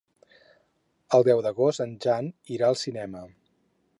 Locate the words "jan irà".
2.07-2.71